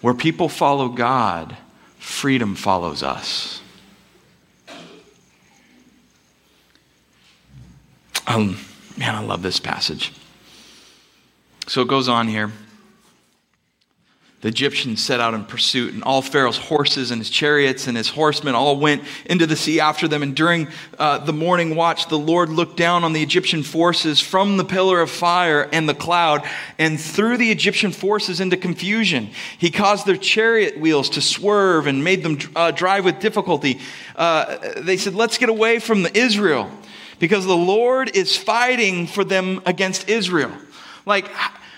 [0.00, 1.58] Where people follow God,
[1.98, 3.60] freedom follows us.
[8.26, 8.58] Um,
[8.96, 10.12] man, I love this passage.
[11.66, 12.52] So it goes on here.
[14.44, 18.10] The Egyptians set out in pursuit, and all Pharaoh's horses and his chariots and his
[18.10, 20.22] horsemen all went into the sea after them.
[20.22, 24.58] And during uh, the morning watch, the Lord looked down on the Egyptian forces from
[24.58, 26.46] the pillar of fire and the cloud
[26.78, 29.30] and threw the Egyptian forces into confusion.
[29.56, 33.80] He caused their chariot wheels to swerve and made them uh, drive with difficulty.
[34.14, 36.70] Uh, they said, Let's get away from the Israel
[37.18, 40.52] because the Lord is fighting for them against Israel.
[41.06, 41.30] Like,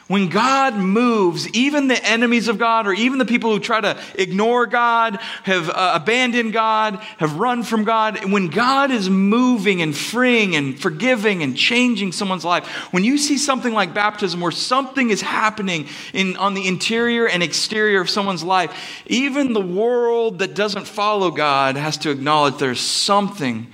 [0.09, 3.99] when God moves, even the enemies of God, or even the people who try to
[4.15, 9.97] ignore God, have uh, abandoned God, have run from God, when God is moving and
[9.97, 15.11] freeing and forgiving and changing someone's life, when you see something like baptism where something
[15.11, 20.55] is happening in, on the interior and exterior of someone's life, even the world that
[20.55, 23.67] doesn't follow God has to acknowledge there's something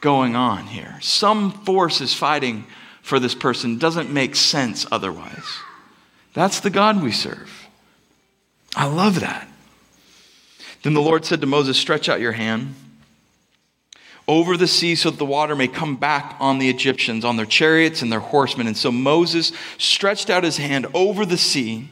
[0.00, 0.98] going on here.
[1.00, 2.64] Some force is fighting
[3.02, 3.78] for this person.
[3.78, 5.44] Doesn't make sense otherwise.
[6.34, 7.68] That's the God we serve.
[8.74, 9.48] I love that.
[10.82, 12.74] Then the Lord said to Moses, Stretch out your hand
[14.28, 17.46] over the sea so that the water may come back on the Egyptians, on their
[17.46, 18.68] chariots and their horsemen.
[18.68, 21.88] And so Moses stretched out his hand over the sea.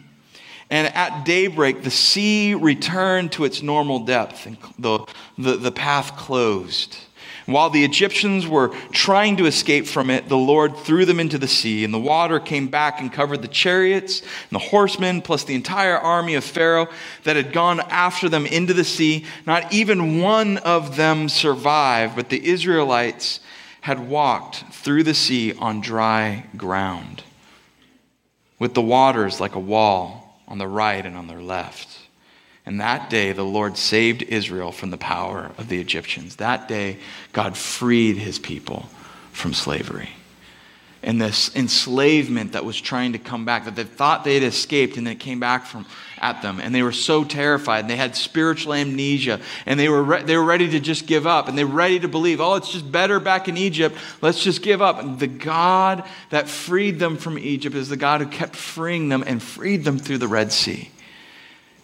[0.71, 5.07] And at daybreak, the sea returned to its normal depth, and the,
[5.39, 6.99] the, the path closed.
[7.49, 11.49] While the Egyptians were trying to escape from it, the Lord threw them into the
[11.49, 15.55] sea, and the water came back and covered the chariots and the horsemen, plus the
[15.55, 16.89] entire army of Pharaoh
[17.25, 19.25] that had gone after them into the sea.
[19.47, 23.41] Not even one of them survived, but the Israelites
[23.81, 27.23] had walked through the sea on dry ground,
[28.59, 31.98] with the waters like a wall on the right and on their left.
[32.69, 36.37] And that day, the Lord saved Israel from the power of the Egyptians.
[36.37, 36.99] That day,
[37.33, 38.91] God freed his people
[39.33, 40.11] from slavery.
[41.03, 44.99] And this enslavement that was trying to come back, that they thought they had escaped
[44.99, 45.87] and then it came back from,
[46.19, 46.61] at them.
[46.61, 47.81] And they were so terrified.
[47.81, 49.41] And they had spiritual amnesia.
[49.65, 51.49] And they were, re- they were ready to just give up.
[51.49, 53.97] And they were ready to believe, oh, it's just better back in Egypt.
[54.21, 54.99] Let's just give up.
[54.99, 59.25] And the God that freed them from Egypt is the God who kept freeing them
[59.27, 60.91] and freed them through the Red Sea.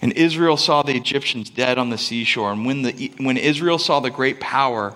[0.03, 2.53] And Israel saw the Egyptians dead on the seashore.
[2.53, 4.95] And when, the, when Israel saw the great power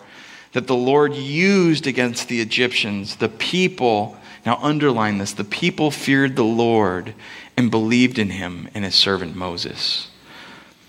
[0.53, 6.37] that the Lord used against the Egyptians, the people, now underline this, the people feared
[6.37, 7.15] the Lord
[7.57, 10.11] and believed in him and his servant Moses.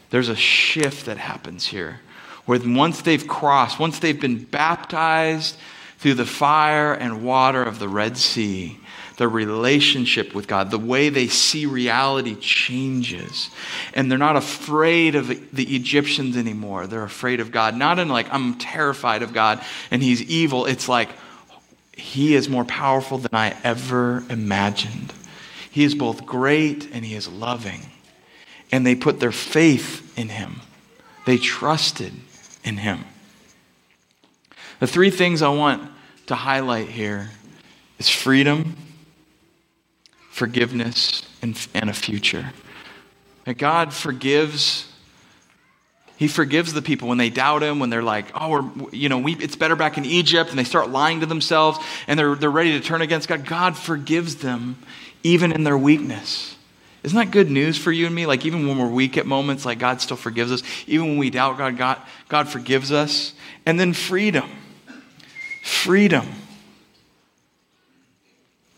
[0.09, 2.01] There's a shift that happens here
[2.45, 5.55] where once they've crossed, once they've been baptized
[5.99, 8.78] through the fire and water of the Red Sea,
[9.19, 13.49] their relationship with God, the way they see reality changes.
[13.93, 16.87] And they're not afraid of the Egyptians anymore.
[16.87, 17.75] They're afraid of God.
[17.75, 20.65] Not in like, I'm terrified of God and he's evil.
[20.65, 21.09] It's like,
[21.91, 25.13] he is more powerful than I ever imagined.
[25.69, 27.81] He is both great and he is loving.
[28.71, 30.61] And they put their faith in him,
[31.25, 32.13] they trusted
[32.63, 33.03] in him.
[34.79, 35.91] The three things I want
[36.27, 37.31] to highlight here
[37.97, 38.77] is freedom,
[40.39, 42.53] forgiveness, and, and a future.
[43.43, 44.89] That God forgives.
[46.15, 49.17] He forgives the people when they doubt him, when they're like, oh, we're, you know,
[49.19, 52.49] we, it's better back in Egypt, and they start lying to themselves and they're, they're
[52.49, 53.45] ready to turn against God.
[53.45, 54.77] God forgives them
[55.23, 56.55] even in their weakness.
[57.03, 58.25] Isn't that good news for you and me?
[58.25, 60.63] Like, even when we're weak at moments, like, God still forgives us.
[60.87, 61.97] Even when we doubt God, God,
[62.29, 63.33] God forgives us.
[63.65, 64.49] And then freedom.
[65.63, 66.25] Freedom.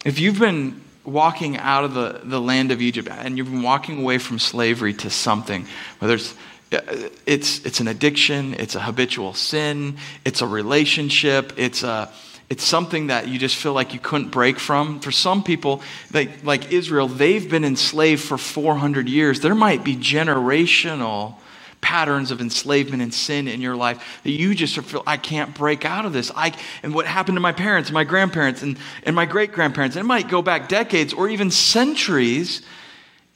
[0.04, 4.02] If you've been walking out of the, the land of Egypt and you've been walking
[4.02, 5.66] away from slavery to something,
[6.00, 6.36] whether it's
[6.72, 6.80] uh,
[7.26, 12.10] it's, it's an addiction, it's a habitual sin, it's a relationship, it's, a,
[12.50, 15.02] it's something that you just feel like you couldn't break from.
[15.02, 15.82] For some people,
[16.14, 19.42] like, like Israel, they've been enslaved for 400 years.
[19.42, 21.36] There might be generational
[21.82, 25.84] patterns of enslavement and sin in your life that you just feel I can't break
[25.84, 26.32] out of this.
[26.36, 29.96] I and what happened to my parents and my grandparents and, and my great grandparents.
[29.96, 32.62] It might go back decades or even centuries.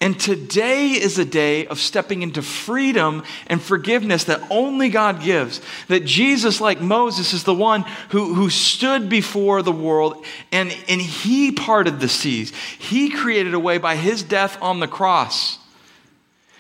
[0.02, 5.62] And today is a day of stepping into freedom and forgiveness that only God gives.
[5.88, 11.02] That Jesus, like Moses, is the one who, who stood before the world and, and
[11.02, 12.54] he parted the seas.
[12.78, 15.60] He created a way by his death on the cross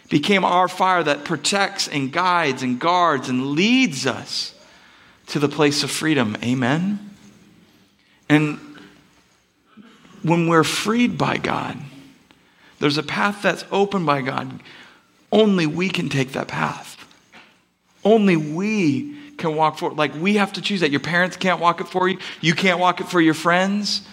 [0.09, 4.53] became our fire that protects and guides and guards and leads us
[5.27, 6.37] to the place of freedom.
[6.43, 7.11] Amen?
[8.29, 8.59] And
[10.21, 11.77] when we're freed by God,
[12.79, 14.59] there's a path that's opened by God.
[15.31, 16.97] Only we can take that path.
[18.03, 19.97] Only we can walk forward.
[19.97, 20.91] Like we have to choose that.
[20.91, 22.19] Your parents can't walk it for you.
[22.41, 24.07] You can't walk it for your friends.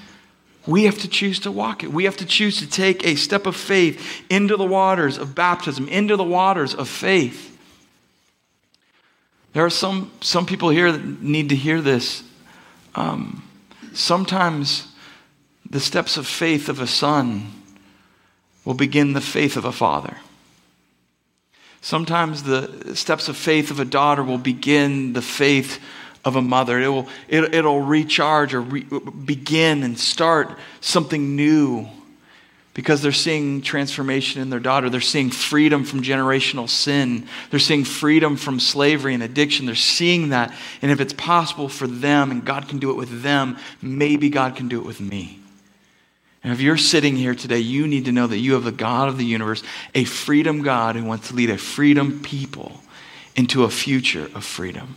[0.67, 1.93] We have to choose to walk it.
[1.93, 5.89] We have to choose to take a step of faith into the waters of baptism,
[5.89, 7.59] into the waters of faith.
[9.53, 12.23] There are some, some people here that need to hear this.
[12.95, 13.43] Um,
[13.93, 14.93] sometimes
[15.69, 17.51] the steps of faith of a son
[18.65, 20.17] will begin the faith of a father.
[21.81, 25.83] Sometimes the steps of faith of a daughter will begin the faith
[26.25, 26.81] of a mother.
[26.81, 31.89] It will, it, it'll recharge or re, begin and start something new
[32.75, 34.89] because they're seeing transformation in their daughter.
[34.89, 37.27] They're seeing freedom from generational sin.
[37.51, 39.67] They're seeing freedom from slavery and addiction.
[39.67, 40.55] They're seeing that.
[40.81, 44.57] And if it's possible for them and God can do it with them, maybe God
[44.57, 45.39] can do it with me.
[46.45, 49.09] And if you're sitting here today, you need to know that you have the God
[49.09, 49.63] of the universe,
[49.95, 52.81] a freedom God who wants to lead a freedom people
[53.37, 54.97] into a future of freedom.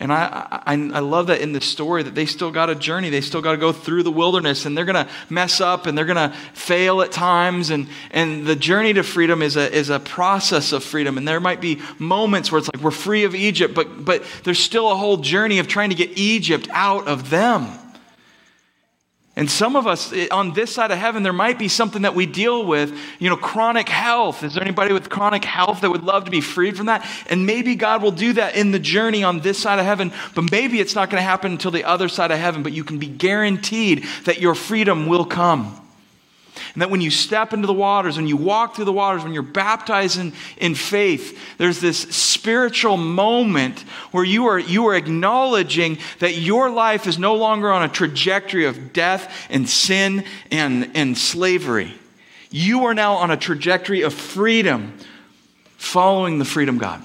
[0.00, 3.10] And I, I, I, love that in the story that they still got a journey.
[3.10, 5.98] They still got to go through the wilderness and they're going to mess up and
[5.98, 7.70] they're going to fail at times.
[7.70, 11.18] And, and the journey to freedom is a, is a process of freedom.
[11.18, 14.60] And there might be moments where it's like we're free of Egypt, but, but there's
[14.60, 17.66] still a whole journey of trying to get Egypt out of them.
[19.38, 22.16] And some of us eh, on this side of heaven, there might be something that
[22.16, 24.42] we deal with, you know, chronic health.
[24.42, 27.08] Is there anybody with chronic health that would love to be freed from that?
[27.30, 30.50] And maybe God will do that in the journey on this side of heaven, but
[30.50, 32.64] maybe it's not going to happen until the other side of heaven.
[32.64, 35.87] But you can be guaranteed that your freedom will come.
[36.74, 39.32] And that when you step into the waters, when you walk through the waters, when
[39.32, 43.80] you're baptized in, in faith, there's this spiritual moment
[44.12, 48.66] where you are, you are acknowledging that your life is no longer on a trajectory
[48.66, 51.94] of death and sin and, and slavery.
[52.50, 54.98] You are now on a trajectory of freedom,
[55.76, 57.02] following the freedom God.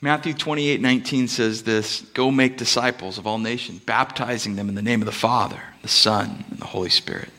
[0.00, 4.82] Matthew 28 19 says this Go make disciples of all nations, baptizing them in the
[4.82, 7.30] name of the Father, the Son, and the Holy Spirit.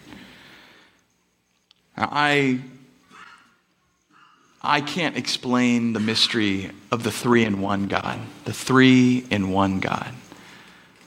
[1.96, 2.60] Now, I,
[4.62, 9.80] I can't explain the mystery of the three in one God, the three in one
[9.80, 10.14] God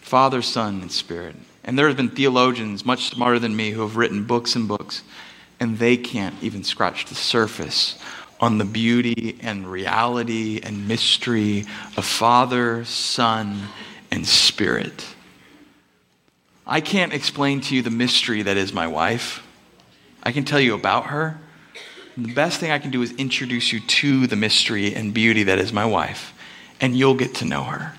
[0.01, 1.37] Father, Son, and Spirit.
[1.65, 5.03] And there have been theologians much smarter than me who have written books and books,
[5.61, 7.99] and they can't even scratch the surface
[8.43, 11.65] on the beauty and reality and mystery
[11.97, 13.69] of Father, Son,
[14.11, 15.07] and Spirit.
[16.67, 19.47] I can't explain to you the mystery that is my wife.
[20.25, 21.39] I can tell you about her.
[22.17, 25.61] The best thing I can do is introduce you to the mystery and beauty that
[25.61, 26.35] is my wife,
[26.81, 27.95] and you'll get to know her.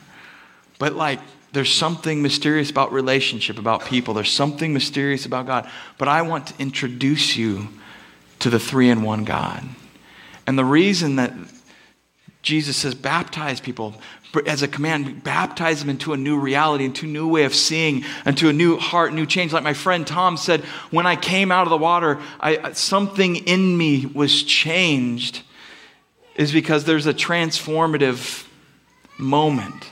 [0.77, 1.19] But, like,
[1.53, 4.13] there's something mysterious about relationship, about people.
[4.13, 5.69] There's something mysterious about God.
[5.97, 7.69] But I want to introduce you
[8.39, 9.63] to the three in one God.
[10.45, 11.33] And the reason that
[12.41, 13.95] Jesus says, baptize people
[14.45, 18.03] as a command, baptize them into a new reality, into a new way of seeing,
[18.25, 19.53] into a new heart, new change.
[19.53, 23.77] Like my friend Tom said, when I came out of the water, I, something in
[23.77, 25.43] me was changed,
[26.35, 28.47] is because there's a transformative
[29.17, 29.91] moment.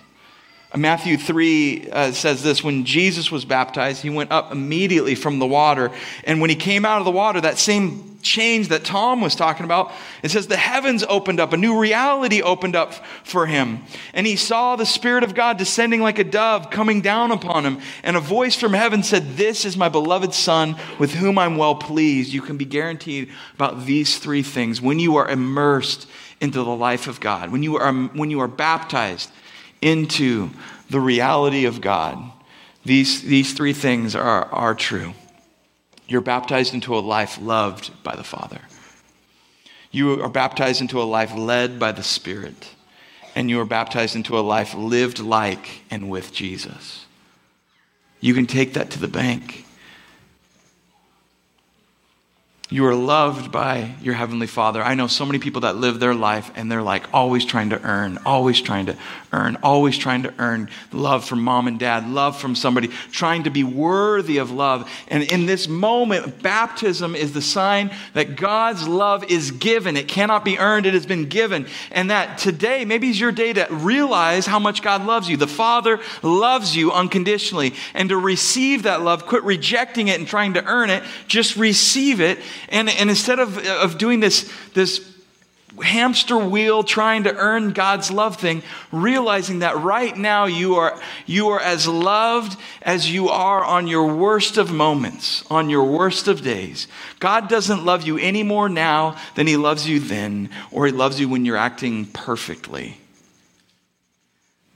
[0.75, 5.45] Matthew 3 uh, says this when Jesus was baptized, he went up immediately from the
[5.45, 5.91] water.
[6.23, 9.65] And when he came out of the water, that same change that Tom was talking
[9.65, 9.91] about,
[10.23, 12.93] it says the heavens opened up, a new reality opened up
[13.25, 13.83] for him.
[14.13, 17.79] And he saw the Spirit of God descending like a dove coming down upon him.
[18.03, 21.75] And a voice from heaven said, This is my beloved Son with whom I'm well
[21.75, 22.31] pleased.
[22.31, 26.07] You can be guaranteed about these three things when you are immersed
[26.39, 29.29] into the life of God, when you are, when you are baptized
[29.81, 30.51] into
[30.89, 32.31] the reality of God,
[32.85, 35.13] these, these three things are, are true.
[36.07, 38.61] You're baptized into a life loved by the Father.
[39.91, 42.75] You are baptized into a life led by the Spirit.
[43.35, 47.05] And you are baptized into a life lived like and with Jesus.
[48.19, 49.65] You can take that to the bank.
[52.73, 54.81] You are loved by your Heavenly Father.
[54.81, 57.81] I know so many people that live their life and they're like always trying to
[57.81, 58.95] earn, always trying to
[59.33, 63.49] earn, always trying to earn love from mom and dad, love from somebody, trying to
[63.49, 64.89] be worthy of love.
[65.09, 69.97] And in this moment, baptism is the sign that God's love is given.
[69.97, 71.67] It cannot be earned, it has been given.
[71.91, 75.35] And that today, maybe is your day to realize how much God loves you.
[75.35, 77.73] The Father loves you unconditionally.
[77.93, 82.21] And to receive that love, quit rejecting it and trying to earn it, just receive
[82.21, 85.11] it and, and instead of, of doing this, this
[85.81, 91.49] hamster wheel trying to earn God's love thing, realizing that right now you are, you
[91.49, 96.41] are as loved as you are on your worst of moments, on your worst of
[96.41, 96.87] days.
[97.19, 101.19] God doesn't love you any more now than he loves you then, or he loves
[101.19, 102.97] you when you're acting perfectly.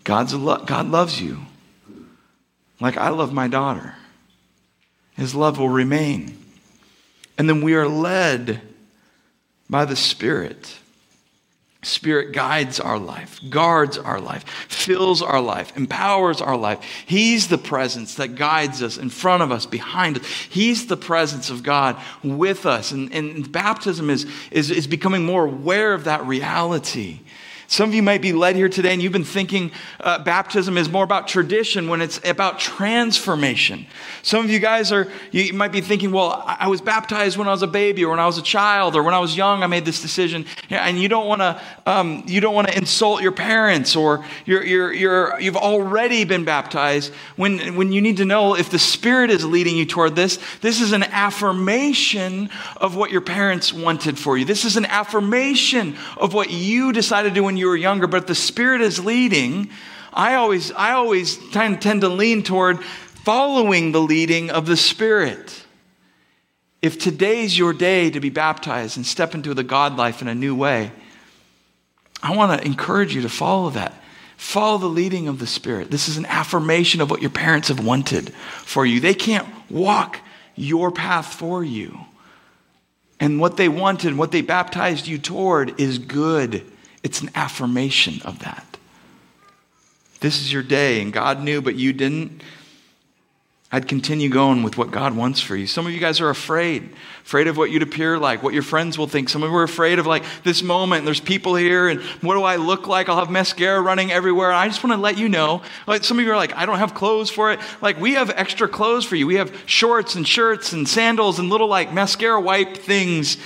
[0.04, 1.40] God's lo- God loves you
[2.80, 3.96] like I love my daughter.
[5.16, 6.45] His love will remain.
[7.38, 8.62] And then we are led
[9.70, 10.78] by the Spirit.
[11.86, 16.80] Spirit guides our life, guards our life, fills our life, empowers our life.
[17.06, 20.26] He's the presence that guides us in front of us, behind us.
[20.26, 22.92] He's the presence of God with us.
[22.92, 27.20] And, and baptism is, is, is becoming more aware of that reality.
[27.68, 30.90] Some of you might be led here today and you've been thinking uh, baptism is
[30.90, 33.86] more about tradition when it's about transformation.
[34.22, 37.52] Some of you guys are, you might be thinking, well, I was baptized when I
[37.52, 39.68] was a baby or when I was a child or when I was young, I
[39.68, 40.46] made this decision.
[40.70, 44.64] And you don't want to, um, you don't want to insult your parents or you're,
[44.64, 49.32] you're, you're, you've already been baptized when, when you need to know if the Spirit
[49.32, 50.40] is leading you toward this.
[50.62, 54.46] This is an affirmation of what your parents wanted for you.
[54.46, 58.28] This is an affirmation of what you decided to do when you were younger, but
[58.28, 59.70] the Spirit is leading,
[60.14, 65.64] I always, I always tend, tend to lean toward following the leading of the Spirit.
[66.82, 70.36] If today's your day to be baptized and step into the God life in a
[70.36, 70.92] new way,
[72.22, 73.94] I want to encourage you to follow that.
[74.38, 75.92] Follow the leading of the Spirit.
[75.92, 79.00] This is an affirmation of what your parents have wanted for you.
[79.00, 80.20] They can't walk
[80.56, 82.00] your path for you.
[83.20, 86.66] And what they wanted, what they baptized you toward, is good.
[87.06, 88.66] It's an affirmation of that.
[90.22, 92.42] This is your day, and God knew, but you didn't.
[93.72, 95.68] I'd continue going with what God wants for you.
[95.68, 96.90] Some of you guys are afraid,
[97.24, 99.30] afraid of what you'd appear like, what your friends will think.
[99.30, 101.06] Some of you are afraid of like this moment.
[101.06, 103.08] There's people here, and what do I look like?
[103.08, 104.52] I'll have mascara running everywhere.
[104.52, 105.62] I just want to let you know.
[105.86, 107.60] Like some of you are like, I don't have clothes for it.
[107.84, 109.28] Like we have extra clothes for you.
[109.28, 113.38] We have shorts and shirts and sandals and little like mascara wipe things.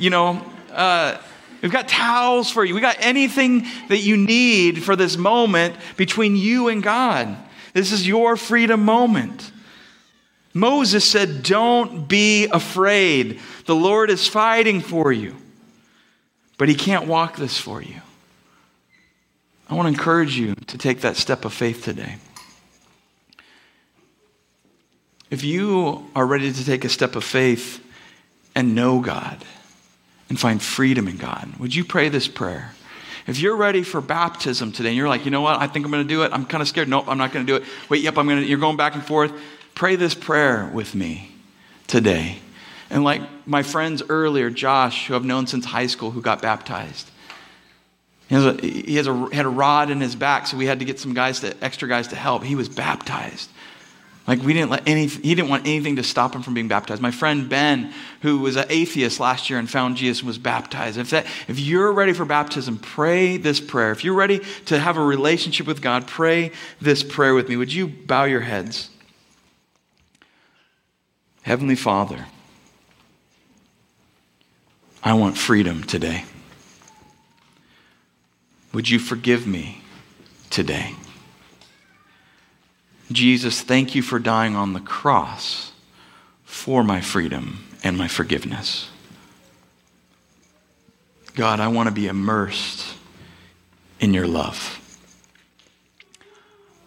[0.00, 1.18] You know, uh,
[1.62, 2.74] We've got towels for you.
[2.74, 7.36] We got anything that you need for this moment between you and God.
[7.72, 9.52] This is your freedom moment.
[10.54, 13.40] Moses said, Don't be afraid.
[13.66, 15.36] The Lord is fighting for you.
[16.58, 18.00] But he can't walk this for you.
[19.68, 22.16] I want to encourage you to take that step of faith today.
[25.30, 27.84] If you are ready to take a step of faith
[28.54, 29.44] and know God,
[30.28, 31.52] and find freedom in God.
[31.58, 32.72] Would you pray this prayer?
[33.26, 35.90] If you're ready for baptism today and you're like, you know what, I think I'm
[35.90, 36.32] going to do it.
[36.32, 36.88] I'm kind of scared.
[36.88, 37.68] Nope, I'm not going to do it.
[37.88, 38.46] Wait, yep, I'm going to.
[38.46, 39.32] You're going back and forth.
[39.74, 41.34] Pray this prayer with me
[41.86, 42.38] today.
[42.88, 47.10] And like my friends earlier, Josh, who I've known since high school, who got baptized.
[48.28, 50.80] He has, a, he has a, had a rod in his back, so we had
[50.80, 52.42] to get some guys to, extra guys to help.
[52.42, 53.50] He was baptized.
[54.26, 57.00] Like we didn't let any, he didn't want anything to stop him from being baptized.
[57.00, 60.98] My friend Ben, who was an atheist last year and found Jesus, and was baptized.
[60.98, 63.92] If, that, if you're ready for baptism, pray this prayer.
[63.92, 66.50] If you're ready to have a relationship with God, pray
[66.80, 67.56] this prayer with me.
[67.56, 68.90] Would you bow your heads?
[71.42, 72.26] Heavenly Father,
[75.04, 76.24] I want freedom today.
[78.72, 79.82] Would you forgive me
[80.50, 80.96] today?
[83.10, 85.72] Jesus, thank you for dying on the cross
[86.44, 88.88] for my freedom and my forgiveness.
[91.34, 92.94] God, I want to be immersed
[94.00, 94.82] in your love.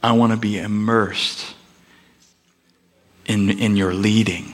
[0.02, 1.54] I want to be immersed
[3.26, 4.54] in, in your leading.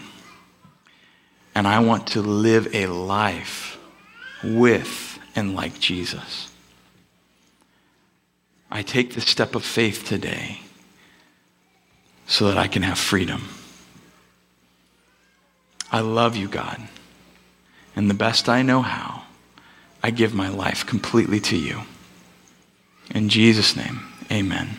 [1.55, 3.79] And I want to live a life
[4.43, 6.51] with and like Jesus.
[8.69, 10.59] I take the step of faith today
[12.27, 13.49] so that I can have freedom.
[15.91, 16.81] I love you, God.
[17.95, 19.23] And the best I know how,
[20.03, 21.81] I give my life completely to you.
[23.13, 24.01] In Jesus' name,
[24.31, 24.77] amen.